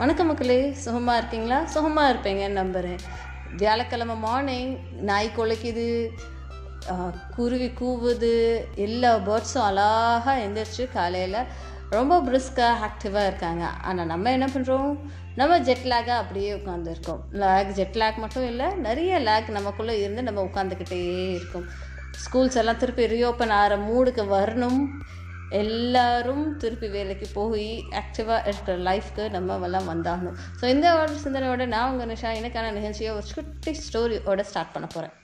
[0.00, 1.64] வணக்கம் மக்களே சுகமாக இருக்கீங்களா?
[1.64, 3.00] சுகமாக இருப்பீங்கன்னு நம்புகிறேன்
[3.56, 4.78] வியாழக்கிழமை மார்னிங்
[5.08, 5.86] நாய் குலைக்குது
[7.36, 8.30] குருவி கூவுது
[8.74, 11.36] எல்லா பேர்ட்ஸும் அழகாக எந்திரிச்சு காலையில்
[11.90, 13.64] ரொம்ப பிரிஸ்காக ஆக்டிவாக இருக்காங்க.
[13.64, 14.96] ஆனால் நம்ம என்ன பண்ணுறோம்
[15.34, 15.90] நம்ம ஜெட்
[16.20, 21.02] அப்படியே உட்காந்துருக்கோம் லேக் ஜெட்லேக் மட்டும் இல்லை நிறைய லேக் நமக்குள்ளே இருந்து நம்ம உட்காந்துக்கிட்டே
[21.34, 21.68] இருக்கோம்.
[22.24, 24.80] ஸ்கூல்ஸ் எல்லாம் திருப்பி ரீஓப்பன் ஆகிற மூடுக்கு வரணும்.
[25.50, 27.68] எல்லாரும் திருப்பி வேலைக்கு போய்
[28.00, 30.36] ஆக்டிவாக இருக்கிற லைஃப்க்கு நம்ம எல்லாம் வந்தாகணும்.
[30.60, 35.14] ஸோ இந்த ஒரு சிந்தனையோட நான் உங்கள் நிஷா எனக்கான நிகழ்ச்சியை ஒரு குட்டி ஸ்டோரியோட ஸ்டார்ட் பண்ண போகிறேன்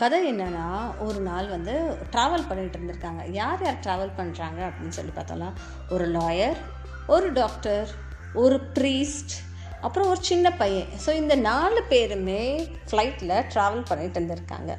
[0.00, 0.66] கதை என்னென்னா
[1.06, 1.74] ஒரு நாள் வந்து
[2.12, 3.22] ட்ராவல் பண்ணிகிட்டு இருந்திருக்காங்க.
[3.40, 5.50] யார் யார் ட்ராவல் பண்ணுறாங்க அப்படின்னு சொல்லி பார்த்தோம்னா
[5.88, 6.58] ஒரு லாயர்
[7.06, 7.88] ஒரு டாக்டர்
[8.34, 9.34] ஒரு ப்ரீஸ்ட்
[9.80, 10.90] அப்புறம் ஒரு சின்ன பையன்.
[11.04, 12.42] ஸோ இந்த நாலு பேருமே
[12.90, 14.72] ஃப்ளைட்டில் ட்ராவல் பண்ணிகிட்டு இருந்திருக்காங்க.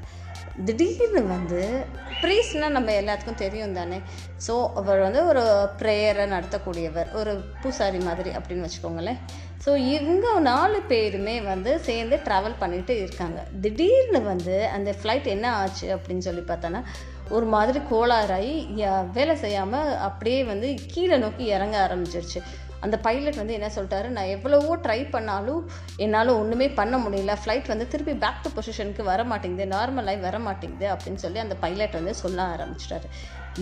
[0.68, 1.62] திடீர்னு வந்து
[2.24, 3.98] ப்ரீஸ்னால் நம்ம எல்லாத்துக்கும் தெரியும் தானே?
[4.48, 5.44] ஸோ அவர் வந்து ஒரு
[5.80, 7.32] ப்ரேயரை நடத்தக்கூடியவர் ஒரு
[7.62, 9.20] பூசாரி மாதிரி அப்படின்னு வச்சுக்கோங்களேன்.
[9.66, 13.40] ஸோ இவங்க நாலு பேருமே வந்து சேர்ந்து ட்ராவல் பண்ணிட்டு இருக்காங்க.
[13.66, 16.82] திடீர்னு வந்து அந்த ஃப்ளைட் என்ன ஆச்சு அப்படின்னு சொல்லி பார்த்தோன்னா
[17.36, 18.54] ஒரு மாதிரி கோளாறாகி
[19.18, 22.40] வேலை செய்யாமல் அப்படியே வந்து கீழே நோக்கி இறங்க ஆரம்பிச்சிருச்சு.
[22.86, 24.10] அந்த பைலட் வந்து என்ன சொல்லிட்டாரு?
[24.18, 25.62] நான் எவ்வளவோ ட்ரை பண்ணாலும்
[26.06, 27.36] என்னால் ஒன்றுமே பண்ண முடியல.
[27.42, 29.68] ஃப்ளைட் வந்து திருப்பி பேக் டு பொசிஷனுக்கு வர மாட்டேங்குது.
[29.76, 33.10] நார்மலாகி வர மாட்டேங்குது அப்படின்னு சொல்லி அந்த பைலட் வந்து சொல்ல ஆரம்பிச்சிட்டாரு.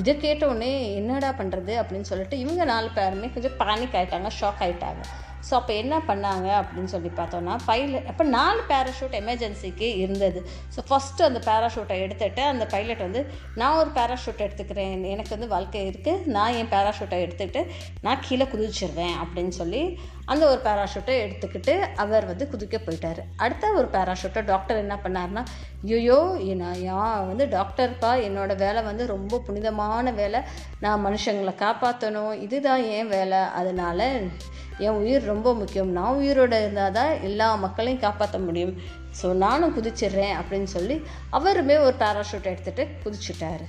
[0.02, 5.03] இதை கேட்டோடனே என்னடா பண்ணுறது அப்படின்னு சொல்லிட்டு இவங்க நாலு பேருமே கொஞ்சம் பேனிக் ஆயிட்டாங்க ஷாக் ஆகிட்டாங்க
[5.47, 10.39] ஸோ அப்போ என்ன பண்ணாங்க அப்படின்னு சொல்லி பார்த்தோன்னா பைலட் அப்போ நாலு பேராஷூட் எமர்ஜென்சிக்கு இருந்தது.
[10.75, 13.23] ஸோ ஃபஸ்ட்டு அந்த பேராஷூட்டை எடுத்துகிட்டு அந்த பைலட் வந்து
[13.61, 15.06] நான் ஒரு பேராஷூட் எடுத்துக்கிறேன்.
[15.14, 17.64] எனக்கு வந்து வாழ்க்கை இருக்குது நான் என் பேராஷூட்டை எடுத்துக்கிட்டு
[18.08, 19.83] நான் கீழே குதிச்சிடுவேன் அப்படின்னு சொல்லி
[20.31, 23.17] அந்த ஒரு பேராஷூட்டை எடுத்துக்கிட்டு அவர் வந்து குதிக்க போயிட்டார்.
[23.35, 25.43] அடுத்த ஒரு பேராஷூட்டை டாக்டர் என்ன பண்ணாருன்னா
[25.83, 30.41] ஐயோ நான் யா- வந்து டாக்டர்ப்பா என்னோட வேலை வந்து ரொம்ப புனிதமான வேலை.
[30.79, 33.37] நான் மனுஷங்களை காப்பாற்றணும் இதுதான் என் வேலை.
[33.37, 34.29] அதனால்
[34.77, 35.91] என் உயிர் ரொம்ப முக்கியம்.
[35.91, 38.77] நான் உயிரோட இருந்தால் தான் எல்லா மக்களையும் காப்பாற்ற முடியும்.
[39.21, 43.65] ஸோ நானும் குதிச்சிடுறேன் அப்படின்னு சொல்லி அவருமே ஒரு பேராஷூட் எடுத்துகிட்டு குதிச்சுட்டாரு.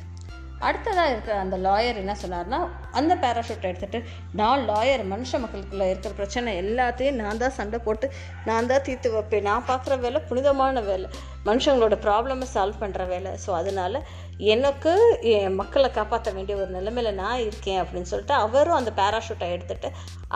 [0.67, 2.59] அடுத்ததாக இருக்கிற அந்த லாயர் என்ன சொன்னார்னா
[2.99, 4.01] அந்த பேராஷூட்டை எடுத்துகிட்டு
[4.41, 8.09] நான் லாயர் மனுஷ மக்களுக்குள்ள இருக்கிற பிரச்சனை எல்லாத்தையும் நான் தான் சண்டை போட்டு
[8.49, 9.47] நான் தான் தீர்த்து வைப்பேன்.
[9.51, 11.09] நான் பார்க்குற வேலை புனிதமான வேலை.
[11.47, 13.31] மனுஷங்களோட ப்ராப்ளமை சால்வ் பண்ணுற வேலை.
[13.45, 13.99] ஸோ அதனால்
[14.53, 14.93] எனக்கு
[15.33, 19.91] என் மக்களை காப்பாற்ற வேண்டிய ஒரு நிலைமையில் நான் இருக்கேன் அப்படின்னு சொல்லிட்டு அவரும் அந்த பேராஷூட்டை எடுத்துகிட்டு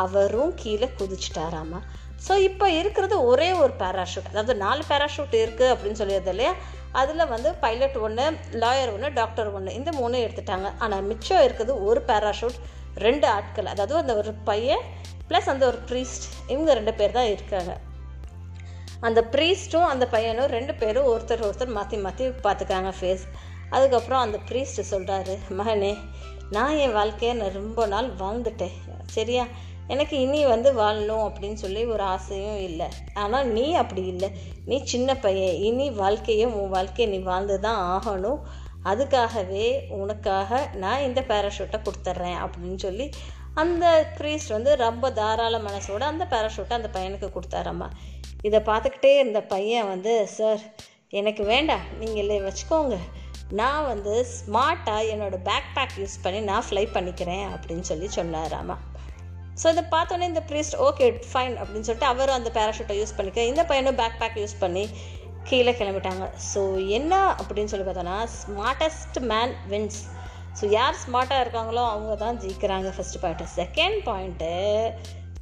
[0.04, 1.80] அவரும் கீழே குதிச்சிட்டாராமா.
[2.26, 6.52] ஸோ இப்போ இருக்கிறது ஒரே ஒரு பேராஷூட் அதாவது நாலு பேராஷூட் இருக்குது அப்படின்னு சொல்லியது இல்லையா?
[7.00, 8.26] அதில் வந்து பைலட் ஒன்று
[8.62, 10.68] லாயர் ஒன்று டாக்டர் ஒன்று இந்த மூணு எடுத்துட்டாங்க.
[10.84, 12.56] ஆனால் மிச்சம் இருக்குது ஒரு பேராஷூட்
[13.06, 13.68] ரெண்டு ஆட்கள்.
[13.74, 14.84] அதாவது அந்த ஒரு பையன்
[15.30, 17.72] ப்ளஸ் அந்த ஒரு ப்ரீஸ்ட் இவங்க ரெண்டு பேர் தான் இருக்காங்க.
[19.00, 23.24] அந்த ப்ரீஸ்ட்டும் அந்த பையனும் ரெண்டு பேரும் ஒருத்தர் ஒருத்தர் மாற்றி மாற்றி பார்த்துக்காங்க ஃபேஸ்
[23.70, 25.96] அதுக்கப்புறம் அந்த ப்ரீஸ்ட் சொல்கிறாரு மகனே
[26.50, 28.74] நான் என் வாழ்க்கையை நான் ரொம்ப நாள் வாழ்ந்துட்டேன்.
[29.06, 29.46] சரியா?
[29.88, 32.88] எனக்கு இனி வந்து வாழணும் அப்படின்னு சொல்லி ஒரு ஆசையும் இல்லை.
[33.14, 34.30] ஆனால் நீ அப்படி இல்லை.
[34.64, 35.54] நீ சின்ன பையன்.
[35.54, 38.40] இனி வாழ்க்கையை உன் வாழ்க்கையை நீ வாழ்ந்து தான் ஆகணும்.
[38.84, 43.10] அதுக்காகவே உனக்காக நான் இந்த பேராஷூட்டை கொடுத்துட்றேன் அப்படின்னு சொல்லி
[43.54, 47.90] அந்த ப்ரீஸ்ட் வந்து ரொம்ப தாராள மனசோட அந்த பேராஷூட்டை அந்த பையனுக்கு கொடுத்தாரம்மா
[48.42, 50.62] இதை பார்த்துக்கிட்டே இருந்த பையன் வந்து சார்
[51.08, 51.84] எனக்கு வேண்டாம்.
[51.98, 52.96] நீங்கள் இல்லை வச்சுக்கோங்க.
[53.52, 58.76] நான் வந்து ஸ்மார்ட்டாக என்னோடய பேக் பேக் யூஸ் பண்ணி நான் ஃப்ளை பண்ணிக்கிறேன் அப்படின்னு சொல்லி சொன்னாராமா
[59.62, 63.64] ஸோ இதை பார்த்தோன்னே இந்த ப்ரீஸ்ட் ஓகே ஃபைன் அப்படின்னு சொல்லிட்டு அவரும் அந்த பேராஷூட்டை யூஸ் பண்ணிக்க இந்த
[63.64, 64.82] பையனும் பேக் பேக் யூஸ் பண்ணி
[65.48, 66.24] கீழே கிளம்பிட்டாங்க.
[66.52, 70.00] ஸோ என்ன அப்படின்னு சொல்லி பார்த்தோன்னா ஸ்மார்ட்டஸ்ட் மேன் வின்ஸ்
[70.60, 74.52] ஸோ யார் ஸ்மார்ட்டாக இருக்காங்களோ அவங்க தான் ஜெயிக்கிறாங்க ஃபஸ்ட்டு பாயிண்ட்டு செகண்ட் பாயிண்ட்டு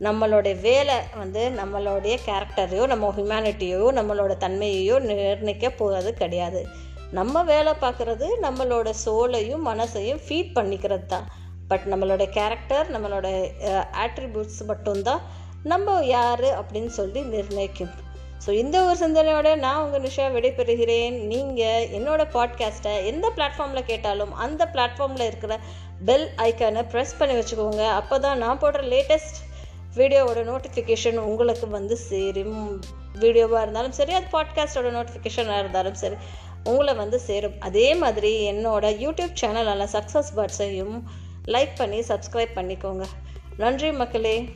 [0.07, 6.61] நம்மளுடைய வேலை வந்து நம்மளுடைய கேரக்டரையோ நம்ம ஹியூமனிட்டியோ நம்மளோட தன்மையையோ நிர்ணயிக்க போகிறது கிடையாது.
[7.19, 11.29] நம்ம வேலை பார்க்குறது நம்மளோட சோலையும் மனசையும் ஃபீட் பண்ணிக்கிறது தான்.
[11.71, 13.29] பட் நம்மளோட கேரக்டர் நம்மளோட
[14.05, 15.23] ஆட்ரிபியூட்ஸ் மட்டும்தான்
[15.73, 17.93] நம்ம யார் அப்படின்னு சொல்லி நிர்ணயிக்கும்.
[18.45, 21.15] ஸோ இந்த ஒரு சிந்தனையோட நான் உங்கள் நிஷா விடைபெறுகிறேன்.
[21.31, 25.55] நீங்கள் என்னோடய பாட்காஸ்ட்டை எந்த பிளாட்ஃபார்மில் கேட்டாலும் அந்த பிளாட்ஃபார்மில் இருக்கிற
[26.09, 27.85] பெல் ஐக்கானை ப்ரெஸ் பண்ணி வச்சுக்கோங்க.
[28.01, 29.41] அப்போ தான் நான் போடுற லேட்டஸ்ட்
[29.97, 32.83] வீடியோவோட நோட்டிஃபிகேஷன் உங்களுக்கு வந்து சேரும்.
[33.19, 36.15] வீடியோவாக இருந்தாலும் சரி அது பாட்காஸ்டோட நோட்டிஃபிகேஷனாக இருந்தாலும் சரி
[36.65, 37.61] உங்களை வந்து சேரும்.
[37.61, 41.03] அதே மாதிரி என்னோட யூடியூப் சேனலான சக்ஸஸ் பர்ட்ஸையும்
[41.47, 43.05] லைக் பண்ணி சப்ஸ்கிரைப் பண்ணிக்கோங்க.
[43.57, 44.49] நன்றி மக்களே.